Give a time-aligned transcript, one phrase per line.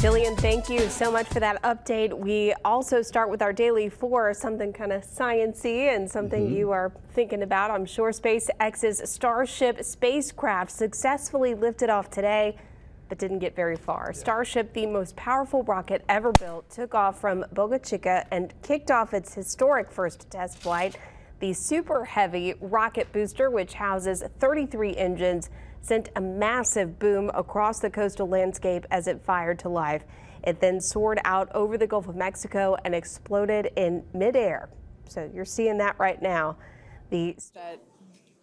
[0.00, 2.18] Jillian, thank you so much for that update.
[2.18, 6.56] We also start with our daily four, something kind of sciency and something mm -hmm.
[6.56, 7.70] you are thinking about.
[7.70, 12.56] I'm sure SpaceX's Starship spacecraft successfully lifted off today
[13.10, 14.04] but didn't get very far.
[14.06, 14.20] Yeah.
[14.20, 19.12] Starship, the most powerful rocket ever built, took off from Boca Chica and kicked off
[19.12, 20.96] its historic first test flight.
[21.40, 25.50] The Super Heavy rocket booster, which houses 33 engines,
[25.82, 30.04] sent a massive boom across the coastal landscape as it fired to life.
[30.42, 34.70] It then soared out over the Gulf of Mexico and exploded in midair.
[35.08, 36.56] So you're seeing that right now.
[37.10, 37.80] The that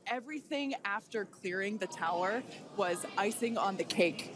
[0.05, 2.43] everything after clearing the tower
[2.75, 4.33] was icing on the cake.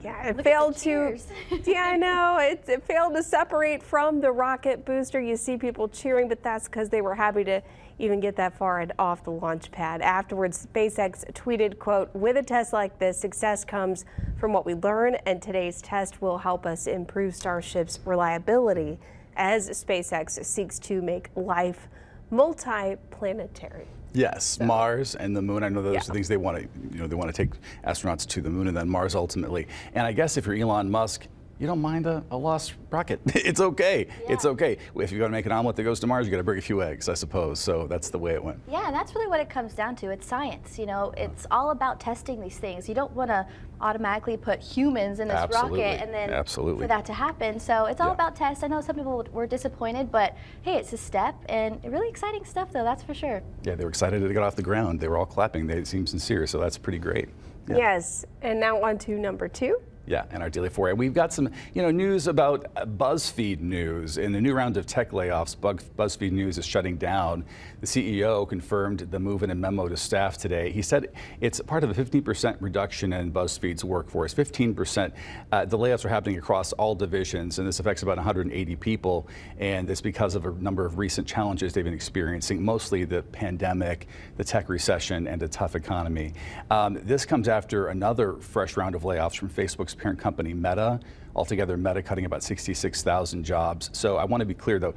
[0.00, 1.18] Yeah, it Look failed to.
[1.64, 2.38] yeah, I know.
[2.40, 5.20] It, it failed to separate from the rocket booster.
[5.20, 7.62] You see people cheering, but that's because they were happy to
[7.98, 10.02] even get that far and off the launch pad.
[10.02, 14.04] Afterwards, SpaceX tweeted, quote, with a test like this, success comes
[14.38, 18.98] from what we learn, and today's test will help us improve Starship's reliability
[19.36, 21.88] as SpaceX seeks to make life
[22.30, 23.86] multi-planetary.
[24.12, 24.64] Yes, so.
[24.64, 25.62] Mars and the moon.
[25.62, 26.00] I know those yeah.
[26.00, 27.54] are things they want to, you know, they want to take
[27.86, 29.66] astronauts to the moon and then Mars ultimately.
[29.94, 31.26] And I guess if you're Elon Musk,
[31.58, 33.20] you don't mind a, a lost rocket.
[33.26, 34.06] it's okay.
[34.08, 34.32] Yeah.
[34.32, 34.78] It's okay.
[34.94, 36.58] If you're going to make an omelet that goes to Mars, you got to bring
[36.58, 37.58] a few eggs, I suppose.
[37.58, 38.60] So that's the way it went.
[38.70, 40.10] Yeah, that's really what it comes down to.
[40.10, 40.78] It's science.
[40.78, 42.88] You know, it's all about testing these things.
[42.88, 43.46] You don't want to
[43.80, 45.82] automatically put humans in this Absolutely.
[45.82, 46.82] rocket and then Absolutely.
[46.82, 47.60] for that to happen.
[47.60, 48.14] So it's all yeah.
[48.14, 48.62] about tests.
[48.62, 52.72] I know some people were disappointed, but hey, it's a step and really exciting stuff
[52.72, 53.42] though, that's for sure.
[53.64, 55.00] Yeah, they were excited to get off the ground.
[55.00, 55.66] They were all clapping.
[55.66, 57.28] They seemed sincere, so that's pretty great.
[57.68, 57.76] Yeah.
[57.76, 59.80] Yes, and now on to number two.
[60.08, 60.94] Yeah, in our daily four.
[60.94, 64.16] We've got some, you know, news about BuzzFeed News.
[64.16, 67.44] In the new round of tech layoffs, BuzzFeed News is shutting down.
[67.82, 70.72] The CEO confirmed the move in a memo to staff today.
[70.72, 71.12] He said
[71.42, 74.32] it's part of a 15% reduction in BuzzFeed's workforce.
[74.32, 75.12] 15%.
[75.52, 79.28] Uh, the layoffs are happening across all divisions, and this affects about 180 people.
[79.58, 84.08] And it's because of a number of recent challenges they've been experiencing, mostly the pandemic,
[84.38, 86.32] the tech recession, and a tough economy.
[86.70, 91.00] Um, this comes after another fresh round of layoffs from Facebook's parent company Meta.
[91.34, 93.90] Altogether, Meta cutting about 66,000 jobs.
[93.92, 94.94] So I want to be clear though,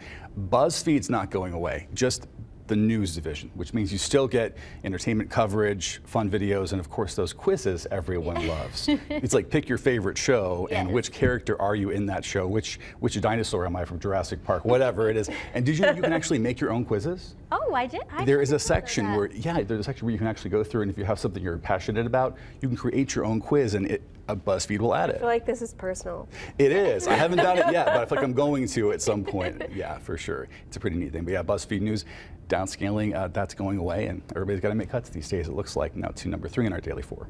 [0.52, 1.88] BuzzFeed's not going away.
[1.96, 2.28] Just
[2.68, 7.16] the news division, which means you still get entertainment coverage, fun videos, and of course
[7.16, 8.88] those quizzes everyone loves.
[9.10, 10.80] it's like pick your favorite show yes.
[10.80, 14.44] and which character are you in that show, which which dinosaur am I from Jurassic
[14.44, 15.30] Park, whatever it is.
[15.54, 17.36] And did you know you can actually make your own quizzes?
[17.52, 18.02] Oh, I did.
[18.12, 20.64] I there is a section where yeah, there's a section where you can actually go
[20.64, 23.74] through, and if you have something you're passionate about, you can create your own quiz,
[23.74, 25.18] and it BuzzFeed will add it.
[25.18, 26.28] I feel like this is personal.
[26.58, 27.08] It is.
[27.08, 29.64] I haven't done it yet, but I feel like I'm going to at some point.
[29.74, 30.48] Yeah, for sure.
[30.68, 31.24] It's a pretty neat thing.
[31.26, 32.06] But yeah, BuzzFeed News
[32.48, 35.76] downscaling, uh, that's going away, and everybody's got to make cuts these days, it looks
[35.76, 35.96] like.
[35.96, 37.28] Now to number three in our daily four.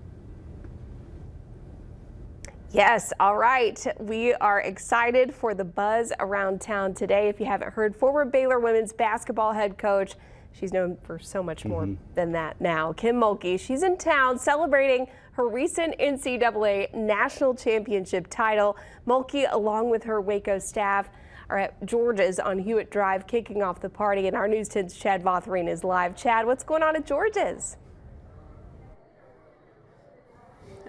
[2.73, 3.85] Yes, all right.
[3.99, 7.27] We are excited for the buzz around town today.
[7.27, 10.15] If you haven't heard, former Baylor women's basketball head coach,
[10.51, 12.15] she's known for so much more mm -hmm.
[12.15, 12.93] than that now.
[12.93, 18.75] Kim Mulkey, she's in town celebrating her recent NCAA national championship title.
[19.05, 21.09] Mulkey, along with her Waco staff,
[21.49, 24.27] are at George's on Hewitt Drive kicking off the party.
[24.27, 26.15] And our News 10's Chad Vothreen is live.
[26.15, 27.77] Chad, what's going on at George's?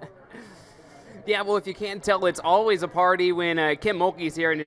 [1.27, 4.53] yeah, well, if you can't tell, it's always a party when uh, Kim Mulkey's here.
[4.53, 4.65] And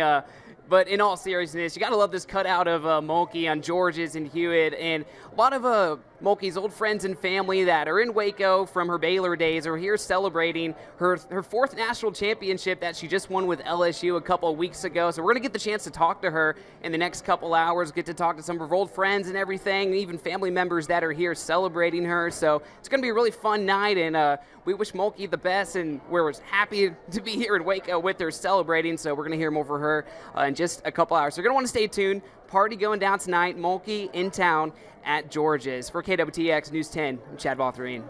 [0.00, 0.22] uh,
[0.68, 4.16] but in all seriousness, you got to love this cutout of uh, Mulkey on George's
[4.16, 4.74] and Hewitt.
[4.74, 8.88] And a lot of uh, Mulkey's old friends and family that are in Waco from
[8.88, 13.46] her Baylor days are here celebrating her, her fourth national championship that she just won
[13.46, 15.10] with LSU a couple of weeks ago.
[15.10, 17.92] So we're to get the chance to talk to her in the next couple hours,
[17.92, 20.86] get to talk to some of her old friends and everything, and even family members
[20.88, 22.30] that are here celebrating her.
[22.30, 25.76] So it's to be a really fun night, and uh, we wish Mulkey the best,
[25.76, 28.98] and we're happy to be here in Waco with her celebrating.
[28.98, 30.04] So we're to hear more from her
[30.34, 31.34] uh, just a couple hours.
[31.34, 32.20] So you're going to want to stay tuned.
[32.48, 33.56] Party going down tonight.
[33.56, 34.72] Mulkey in town
[35.04, 35.88] at George's.
[35.88, 38.02] For KWTX News 10, I'm Chad Vothreen.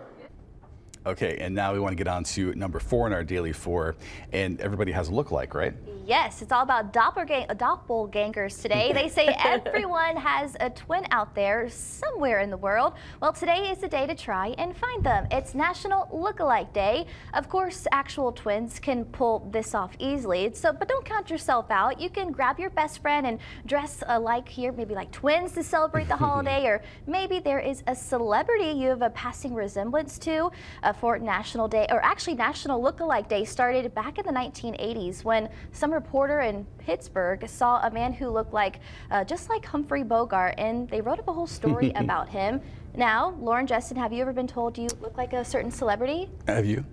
[1.08, 3.96] Okay, and now we want to get on to number four in our daily four,
[4.31, 5.72] and everybody has a look-alike, right?
[6.05, 8.93] Yes, it's all about doppelgang doppelgangers today.
[8.93, 12.94] They say everyone has a twin out there somewhere in the world.
[13.22, 15.26] Well, today is the day to try and find them.
[15.31, 17.06] It's National Look-alike Day.
[17.32, 21.99] Of course, actual twins can pull this off easily, so but don't count yourself out.
[21.99, 26.08] You can grab your best friend and dress alike here, maybe like twins to celebrate
[26.08, 30.50] the holiday, or maybe there is a celebrity you have a passing resemblance to
[30.82, 35.49] uh, for National Day, or actually National Look-alike Day started back in the 1980s when
[35.73, 38.81] some reporter in Pittsburgh saw a man who looked like
[39.11, 42.61] uh, just like Humphrey Bogart, and they wrote up a whole story about him.
[42.95, 46.29] Now, Lauren Justin, have you ever been told you look like a certain celebrity?
[46.47, 46.85] Have you?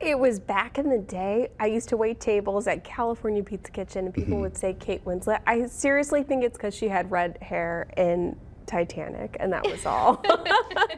[0.00, 1.50] It was back in the day.
[1.60, 5.40] I used to wait tables at California Pizza Kitchen, and people would say Kate Winslet.
[5.46, 8.34] I seriously think it's because she had red hair in
[8.70, 10.24] Titanic, and that was all.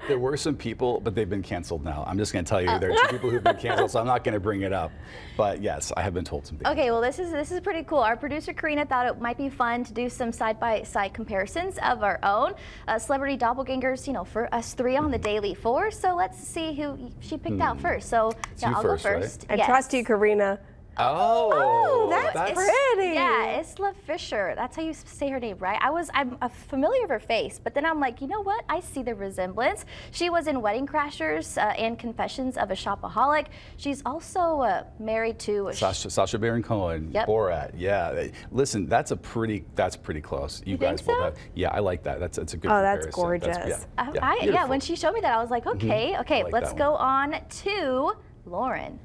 [0.09, 2.05] There were some people, but they've been canceled now.
[2.09, 4.01] I'm just going to tell you, uh, there are two people who've been canceled, so
[4.01, 4.91] I'm not going to bring it up.
[5.37, 6.69] But yes, I have been told some things.
[6.69, 8.01] Okay, well this is this is pretty cool.
[8.01, 11.79] Our producer Karina thought it might be fun to do some side by side comparisons
[11.79, 12.55] of our own
[12.89, 14.07] uh, celebrity doppelgangers.
[14.09, 15.25] You know, for us three on the mm-hmm.
[15.25, 15.93] Daily Four.
[15.93, 17.83] So let's see who she picked out mm.
[17.83, 18.09] first.
[18.09, 19.23] So yeah, you I'll first, go right?
[19.23, 19.47] first.
[19.49, 19.67] I Yes.
[19.67, 20.59] trust you, Karina.
[20.99, 23.15] Oh, that's pretty.
[23.15, 24.53] Yeah, Isla Fisher.
[24.56, 25.79] That's how you say her name, right?
[25.81, 28.65] I was I'm uh, familiar with her face, but then I'm like, you know what?
[28.69, 29.85] I see the resemblance.
[30.11, 33.47] She was in Wedding Crashers uh, and Confessions of a Shopaholic.
[33.77, 37.27] She's also uh, married to Sacha, Sacha Baron Cohen, Yep.
[37.29, 37.73] Borat.
[37.77, 40.62] Yeah, listen, that's a pretty, that's pretty close.
[40.65, 41.23] You, You think guys both so?
[41.25, 41.37] have.
[41.55, 42.21] Yeah, I like that.
[42.21, 42.71] That's that's a good.
[42.71, 43.56] Oh, that's gorgeous.
[43.56, 46.53] Uh, yeah, I, yeah, when she showed me that, I was like, okay, okay, like
[46.53, 48.12] let's go on to
[48.47, 48.99] Lauren.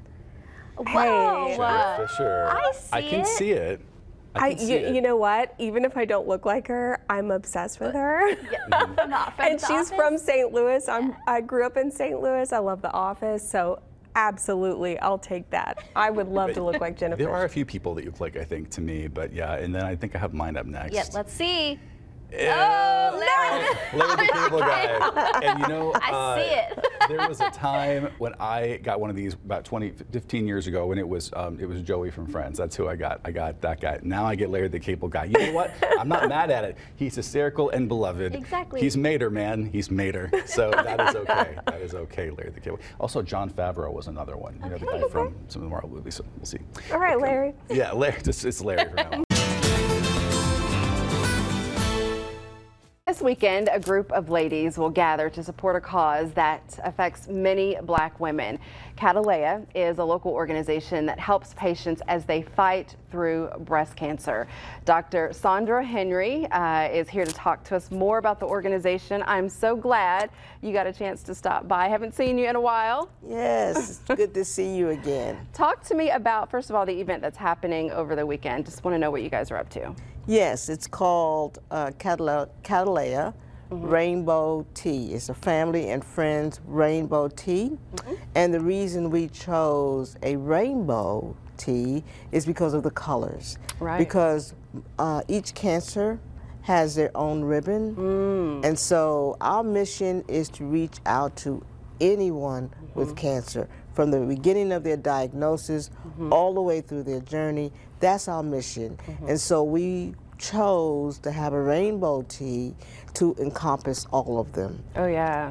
[0.86, 0.94] Hey.
[0.94, 2.48] Whoa, Sure, for sure.
[2.50, 3.26] I I see can it.
[3.26, 3.80] see it.
[4.34, 4.94] I I, can see you, it.
[4.94, 5.54] you know what?
[5.58, 8.34] Even if I don't look like her, I'm obsessed with her.
[8.68, 9.02] From the-
[9.36, 9.90] from and she's Office?
[9.92, 10.52] from St.
[10.52, 10.86] Louis.
[10.88, 12.20] I'm, I grew up in St.
[12.20, 12.52] Louis.
[12.52, 13.80] I love The Office, so
[14.14, 15.84] absolutely, I'll take that.
[15.96, 17.22] I would love to look like Jennifer.
[17.22, 19.74] There are a few people that you click, I think, to me, but yeah, and
[19.74, 20.92] then I think I have mine up next.
[20.94, 21.78] Yep, let's see.
[22.32, 23.10] Yeah.
[23.14, 23.18] Oh,
[23.94, 25.40] Larry the Cable Guy.
[25.42, 26.86] And you know, I uh, see it.
[27.08, 30.86] there was a time when I got one of these about 20, 15 years ago
[30.86, 32.58] when it was um, it was Joey from Friends.
[32.58, 33.20] That's who I got.
[33.24, 33.98] I got that guy.
[34.02, 35.24] Now I get Larry the Cable Guy.
[35.24, 35.74] You know what?
[35.98, 36.76] I'm not mad at it.
[36.96, 38.34] He's hysterical and beloved.
[38.34, 38.80] Exactly.
[38.80, 39.64] He's Mater, man.
[39.64, 40.30] He's Mater.
[40.46, 41.56] So that is okay.
[41.66, 42.78] that is okay, Larry the Cable.
[43.00, 44.60] Also, Jon Favreau was another one.
[44.62, 46.16] You know, the guy from some of the Marvel movies.
[46.16, 46.58] So we'll see.
[46.92, 47.54] All right, Larry.
[47.70, 48.16] Yeah, Larry.
[48.18, 49.27] It's, it's Larry from now on.
[53.08, 57.74] This weekend, a group of ladies will gather to support a cause that affects many
[57.84, 58.58] black women.
[58.98, 64.46] Catalea is a local organization that helps patients as they fight through breast cancer.
[64.84, 65.32] Dr.
[65.32, 69.24] Sandra Henry uh, is here to talk to us more about the organization.
[69.26, 70.28] I'm so glad
[70.60, 71.86] you got a chance to stop by.
[71.86, 73.08] I haven't seen you in a while.
[73.26, 75.48] Yes, it's good to see you again.
[75.54, 78.66] Talk to me about, first of all, the event that's happening over the weekend.
[78.66, 79.94] Just want to know what you guys are up to.
[80.28, 83.32] Yes, it's called uh, Catalea
[83.70, 85.14] Rainbow Tea.
[85.14, 87.78] It's a family and friends rainbow tea.
[88.34, 93.56] And the reason we chose a rainbow tea is because of the colors.
[93.80, 93.96] Right.
[93.96, 94.52] Because
[94.98, 96.20] uh, each cancer
[96.60, 98.62] has their own ribbon.
[98.64, 101.64] And so our mission is to reach out to
[102.02, 103.66] anyone with cancer
[103.98, 105.90] from the beginning of their diagnosis
[106.30, 107.72] all the way through their journey.
[107.98, 108.96] That's our mission.
[109.26, 112.76] And so we chose to have a rainbow tea
[113.14, 114.80] to encompass all of them.
[114.94, 115.50] Oh, yeah.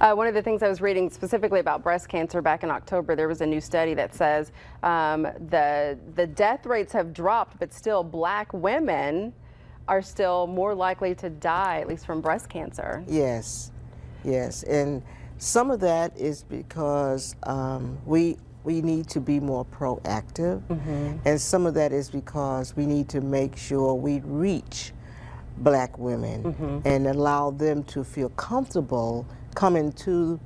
[0.00, 3.16] Uh, one of the things I was reading specifically about breast cancer back in October,
[3.16, 4.52] there was a new study that says
[4.84, 9.32] um, the, the death rates have dropped, but still, black women
[9.88, 13.02] are still more likely to die, at least from breast cancer.
[13.08, 13.72] Yes,
[14.22, 15.02] yes, and
[15.40, 20.60] some of that is because um, we we need to be more proactive,
[21.24, 24.92] and some of that is because we need to make sure we reach
[25.56, 30.38] black women and allow them to feel comfortable coming to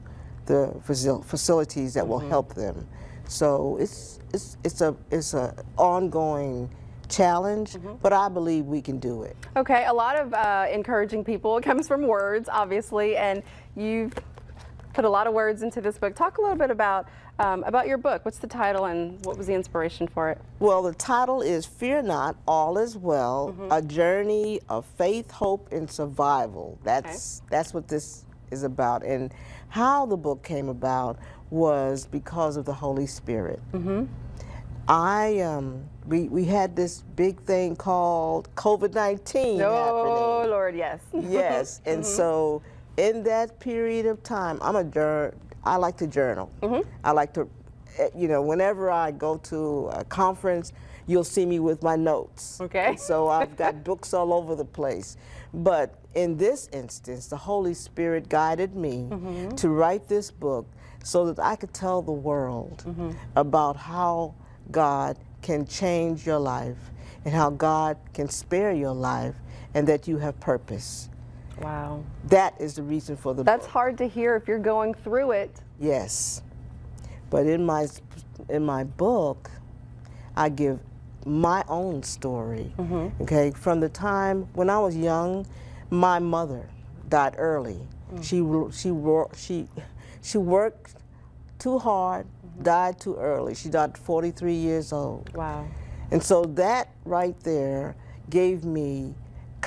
[0.46, 2.86] the facil- facilities that will help them.
[3.26, 6.70] So it's it's it's a it's a ongoing
[7.08, 9.36] challenge, but I believe we can do it.
[9.56, 11.58] Okay, a lot of uh, encouraging people.
[11.58, 13.42] It comes from words, obviously, and
[13.76, 14.12] you've
[14.94, 16.14] put a lot of words into this book.
[16.14, 17.08] Talk a little bit about
[17.40, 18.24] um, about your book.
[18.24, 20.40] What's the title and what was the inspiration for it?
[20.60, 25.90] Well, the title is Fear Not, All Is Well, A Journey of Faith, Hope, and
[25.90, 26.78] Survival.
[26.84, 29.04] That's that's what this is about.
[29.04, 29.34] And
[29.68, 31.18] how the book came about
[31.50, 33.60] was because of the Holy Spirit.
[34.86, 40.50] I um, we we had this big thing called COVID nineteen Oh happening.
[40.50, 41.00] Lord, yes.
[41.12, 42.62] Yes, and so
[42.96, 45.34] in that period of time, I'm a jour-
[45.64, 46.50] I like to journal.
[46.62, 46.88] Mm-hmm.
[47.02, 47.48] I like to,
[47.98, 50.72] eh, you know, whenever I go to a conference,
[51.06, 52.60] you'll see me with my notes.
[52.60, 52.96] Okay.
[52.96, 55.16] So I've got books all over the place.
[55.52, 59.54] But in this instance, the Holy Spirit guided me mm-hmm.
[59.56, 60.66] to write this book
[61.02, 63.12] so that I could tell the world mm-hmm.
[63.36, 64.34] about how
[64.70, 66.78] God can change your life
[67.24, 69.34] and how God can spare your life
[69.74, 71.08] and that you have purpose.
[71.60, 72.04] Wow.
[72.28, 73.72] That is the reason for the That's book.
[73.72, 75.60] hard to hear if you're going through it.
[75.78, 76.42] Yes.
[77.30, 77.88] But in my
[78.48, 79.50] in my book,
[80.36, 80.80] I give
[81.24, 82.72] my own story.
[82.78, 83.22] Mm-hmm.
[83.22, 85.46] Okay, from the time when I was young,
[85.90, 86.68] my mother
[87.08, 87.80] died early.
[88.12, 88.24] Mm.
[88.24, 89.68] She wo- she wor- she
[90.22, 90.96] she worked
[91.58, 92.62] too hard, mm-hmm.
[92.64, 93.54] died too early.
[93.54, 95.34] She died 43 years old.
[95.34, 95.66] Wow.
[96.10, 97.96] And so that right there
[98.30, 99.14] gave me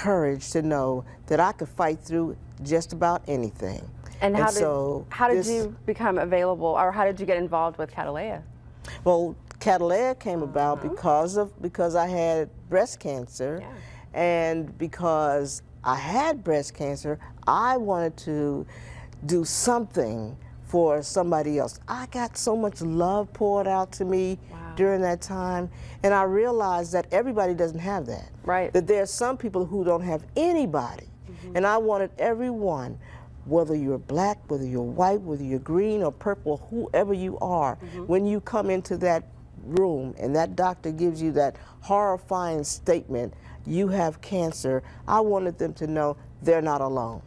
[0.07, 3.81] courage to know that I could fight through just about anything.
[4.21, 7.37] And how did so how did this- you become available, or how did you get
[7.37, 8.41] involved with Catalea?
[9.03, 10.89] Well, Catalea came about Uh-huh.
[10.89, 13.61] because of because I had breast cancer,
[14.13, 18.65] and because I had breast cancer, I wanted to
[19.25, 21.79] do something for somebody else.
[21.87, 24.37] I got so much love poured out to me
[24.77, 25.69] during that time,
[26.03, 28.29] and I realized that everybody doesn't have that.
[28.46, 28.72] Right.
[28.72, 31.57] That there are some people who don't have anybody, mm-hmm.
[31.57, 32.98] and I wanted everyone
[33.46, 38.05] whether you're black, whether you're white, whether you're green or purple, whoever you are, mm-hmm.
[38.05, 39.24] when you come into that
[39.63, 43.34] room and that doctor gives you that horrifying statement,
[43.65, 47.22] you have cancer, I wanted them to know they're not alone.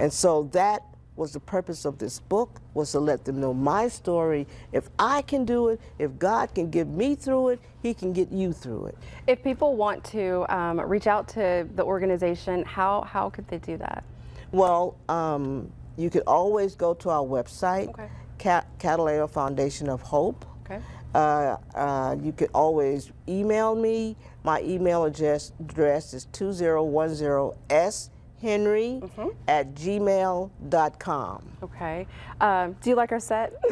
[0.00, 0.82] And so that
[1.18, 4.46] was the purpose of this book was to let them know my story.
[4.72, 8.30] If I can do it, if God can get me through it, he can get
[8.30, 8.98] you through it.
[9.26, 13.76] If people want to um, reach out to the organization, how how could they do
[13.78, 14.04] that?
[14.52, 18.08] Well, um, you can always go to our website, Okay.
[18.38, 20.46] Cat- Catalina Foundation of Hope.
[20.64, 20.80] Okay.
[21.14, 24.16] Uh, uh, you can always email me.
[24.44, 28.10] My email address, address is 2010s
[28.40, 29.28] henry Mm-hmm.
[29.48, 31.42] at gmail.com.
[31.62, 32.06] Okay.
[32.40, 33.52] Um, do you like our set?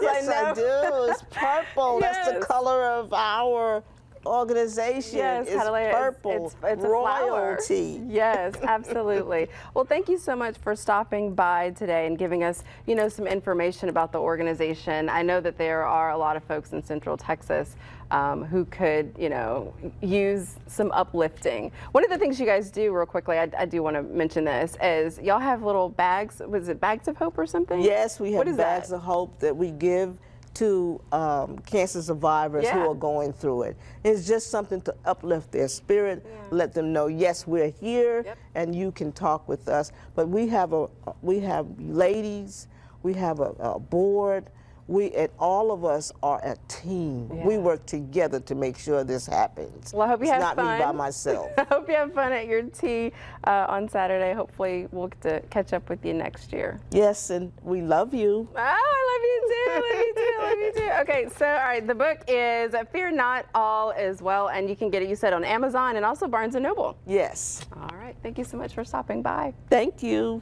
[0.00, 0.54] Yes, I, know.
[0.54, 1.10] do.
[1.12, 1.98] It's purple.
[2.00, 3.82] That's the color of our
[4.26, 5.18] organization.
[5.18, 6.46] Yes, it's Catalea, purple.
[6.46, 7.56] It's, it's, flower.
[7.56, 8.00] royalty.
[8.08, 9.48] Yes, absolutely.
[9.74, 13.26] well, thank you so much for stopping by today and giving us, you know, some
[13.26, 15.08] information about the organization.
[15.08, 17.76] I know that there are a lot of folks in Central Texas
[18.10, 21.72] um, who could, you know, use some uplifting.
[21.92, 24.44] One of the things you guys do, real quickly, I, I do want to mention
[24.44, 26.40] this, is y'all have little bags.
[26.46, 27.80] Was it bags of hope or something?
[27.80, 28.96] Yes, we have is bags that?
[28.96, 30.16] of hope that we give
[30.54, 32.74] to um, cancer survivors Yeah.
[32.82, 33.76] who are going through it.
[34.04, 38.38] It's just something to uplift their spirit, let them know, yes, we're here, Yep.
[38.54, 39.92] and you can talk with us.
[40.14, 40.88] But we have a
[41.22, 42.68] we have ladies,
[43.02, 44.50] we have a, a board.
[44.86, 47.28] We and all of us are a team.
[47.44, 49.92] We work together to make sure this happens.
[49.94, 50.78] Well, I hope you it's have not fun.
[50.78, 51.50] me by myself.
[51.56, 53.12] I hope you have fun at your tea
[53.46, 54.34] uh, on Saturday.
[54.34, 56.80] Hopefully, we'll get to catch up with you next year.
[56.90, 58.46] yes, and we love you.
[58.54, 59.72] Oh, I love you too.
[59.74, 60.42] Love you too.
[60.42, 60.90] Love you too.
[61.04, 64.90] Okay, so all right, the book is "Fear Not, All Is Well," and you can
[64.90, 65.08] get it.
[65.08, 66.96] You said on Amazon and also Barnes and Noble.
[67.06, 67.62] Yes.
[67.74, 69.52] All right, thank you so much for stopping by.
[69.70, 70.40] Thank you.